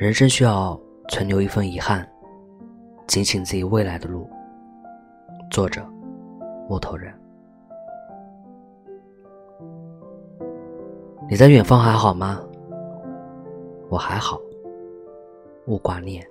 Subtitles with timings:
[0.00, 2.10] 人生需要存留一份遗憾，
[3.06, 4.26] 警醒自己未来的路。
[5.50, 5.86] 作者：
[6.70, 7.12] 木头人。
[11.28, 12.40] 你在远方还好吗？
[13.90, 14.40] 我还好，
[15.66, 16.26] 勿挂念。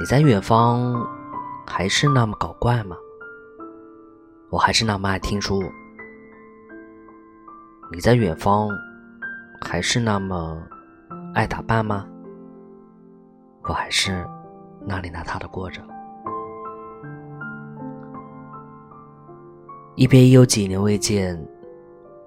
[0.00, 1.06] 你在远方
[1.66, 2.96] 还是那么搞怪吗？
[4.48, 5.62] 我还是那么爱听书。
[7.92, 8.70] 你在远方
[9.60, 10.66] 还是那么……
[11.32, 12.06] 爱打扮吗？
[13.62, 14.26] 我还是
[14.84, 15.80] 那里那他的过着。
[19.94, 21.40] 一别已有几年未见，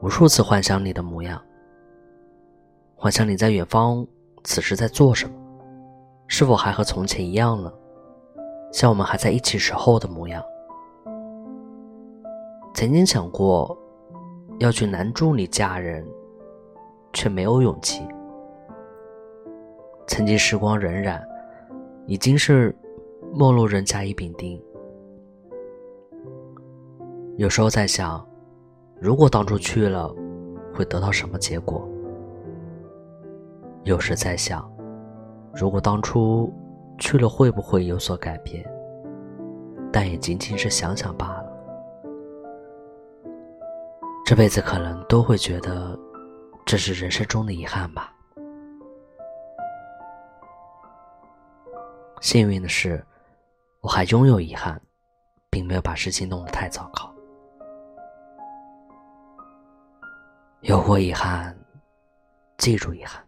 [0.02, 1.42] 无数次幻想你的模样，
[2.96, 4.06] 幻想你在远方，
[4.44, 5.36] 此时在做什么？
[6.28, 7.72] 是否还和从前一样呢？
[8.72, 10.42] 像我们还在一起时候的模样。
[12.74, 13.78] 曾经想过
[14.60, 16.08] 要去拦住你嫁人，
[17.12, 18.08] 却没有勇气。
[20.08, 21.22] 曾经时光荏苒，
[22.06, 22.76] 已经是
[23.34, 24.62] 陌路人甲乙丙丁。
[27.38, 28.26] 有时候在想，
[29.00, 30.14] 如果当初去了，
[30.74, 31.88] 会得到什么结果？
[33.84, 34.72] 有时在想，
[35.54, 36.54] 如果当初
[37.00, 38.64] 去了，会不会有所改变？
[39.92, 41.52] 但也仅仅是想想罢了。
[44.26, 45.98] 这辈子可能都会觉得，
[46.66, 48.13] 这是人生中的遗憾吧。
[52.22, 53.04] 幸运的是，
[53.82, 54.82] 我还拥有遗憾，
[55.50, 57.14] 并没有把事情弄得太糟糕。
[60.62, 61.58] 有过遗憾，
[62.58, 63.22] 记住遗憾。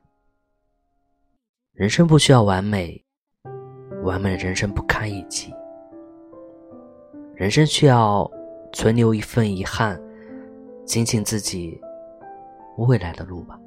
[1.74, 3.04] 人生不需要完美，
[4.04, 5.54] 完美的人生不堪一击。
[7.36, 8.32] 人生需要
[8.72, 10.02] 存留一份遗憾，
[10.86, 11.78] 警醒自己
[12.78, 13.60] 未来的路吧。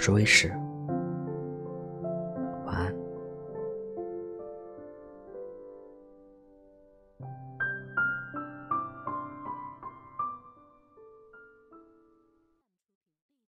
[0.00, 0.50] 是威士。